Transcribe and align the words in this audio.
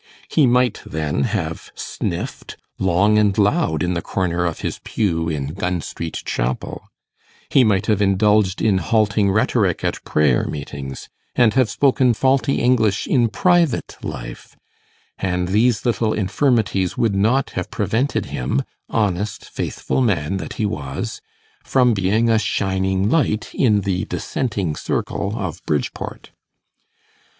He 0.31 0.47
might 0.47 0.81
then 0.83 1.25
have 1.25 1.71
sniffed 1.75 2.57
long 2.79 3.19
and 3.19 3.37
loud 3.37 3.83
in 3.83 3.93
the 3.93 4.01
corner 4.01 4.45
of 4.45 4.61
his 4.61 4.79
pew 4.83 5.29
in 5.29 5.53
Gun 5.53 5.79
Street 5.79 6.23
Chapel; 6.25 6.89
he 7.49 7.63
might 7.63 7.85
have 7.85 8.01
indulged 8.01 8.63
in 8.63 8.79
halting 8.79 9.29
rhetoric 9.29 9.83
at 9.83 10.03
prayer 10.03 10.47
meetings, 10.47 11.07
and 11.35 11.53
have 11.53 11.69
spoken 11.69 12.15
faulty 12.15 12.59
English 12.61 13.05
in 13.05 13.27
private 13.29 13.95
life; 14.01 14.57
and 15.19 15.49
these 15.49 15.85
little 15.85 16.13
infirmities 16.13 16.97
would 16.97 17.13
not 17.13 17.51
have 17.51 17.69
prevented 17.69 18.25
him, 18.25 18.63
honest 18.89 19.47
faithful 19.51 20.01
man 20.01 20.37
that 20.37 20.53
he 20.53 20.65
was, 20.65 21.21
from 21.63 21.93
being 21.93 22.27
a 22.27 22.39
shining 22.39 23.07
light 23.07 23.51
in 23.53 23.81
the 23.81 24.05
dissenting 24.05 24.75
circle 24.75 25.35
of 25.37 25.63
Bridgeport. 25.67 26.31